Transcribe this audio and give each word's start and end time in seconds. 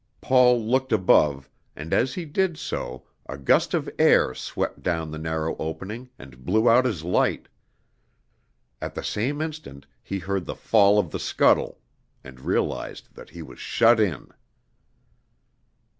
Paul 0.19 0.65
looked 0.65 0.91
above, 0.91 1.47
and 1.75 1.93
as 1.93 2.15
he 2.15 2.25
did 2.25 2.57
so 2.57 3.05
a 3.29 3.37
gust 3.37 3.75
of 3.75 3.87
air 3.99 4.33
swept 4.33 4.81
down 4.81 5.11
the 5.11 5.19
narrow 5.19 5.55
opening 5.57 6.09
and 6.17 6.43
blew 6.43 6.67
out 6.67 6.85
his 6.85 7.03
light; 7.03 7.47
at 8.81 8.95
the 8.95 9.03
same 9.03 9.43
instant 9.43 9.85
he 10.01 10.17
heard 10.17 10.45
the 10.45 10.55
fall 10.55 10.97
of 10.97 11.11
the 11.11 11.19
scuttle 11.19 11.79
and 12.23 12.39
realized 12.41 13.13
that 13.13 13.29
he 13.29 13.43
was 13.43 13.59
shut 13.59 13.99
in. 13.99 14.31